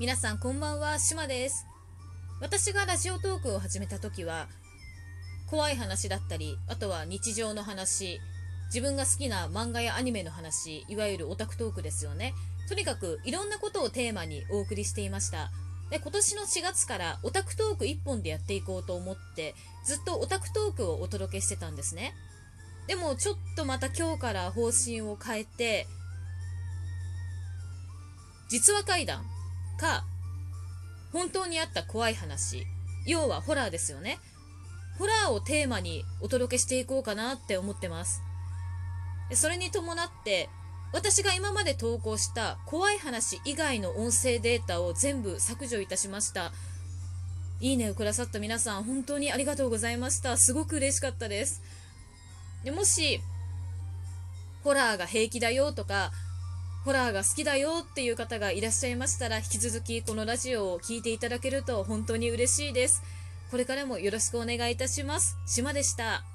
[0.00, 1.66] 皆さんこんばんは、しまです。
[2.40, 4.48] 私がラジオトークを始めた時は、
[5.46, 8.18] 怖い話だったり、あとは日常の話、
[8.68, 12.32] 自分が好きな漫画やアニメの話、いわゆるオタクトークですよね。
[12.66, 15.50] とにかくいろんなことをテーマにお送りしていました。
[15.90, 19.54] で、今年の4月からオタクトーク1本でやっていこうと思って、
[19.84, 22.14] ずっとオタクトークをお届けしてたんですね。
[22.86, 25.86] でもちょっとまた今日から方針を変えて、
[28.48, 29.26] 実話怪談
[29.80, 30.04] か、
[31.12, 32.66] 本当にあった怖い話、
[33.06, 34.18] 要はホラーですよね。
[34.98, 38.20] ホラーをテーマにお届けしていこうかなって思ってます。
[39.32, 40.50] それに伴って、
[40.92, 46.52] 私が今まで投稿した怖い話以外の音声データを全部削除いたしました。
[47.60, 50.36] いいねをくださった皆さん、本当にありがとうございました。
[50.36, 51.62] すごく嬉しかったです。
[52.64, 53.20] でもし、
[54.62, 56.12] ホラーが平気だよとか、
[56.84, 63.02] ホラーが好きだよっていう方がいらっしゃいましたら、引き続きこのラジオを聴いていただけると本当に嬉しいです。
[63.50, 65.36] これからもよろしくお願いいたします。
[65.46, 66.29] 島でした。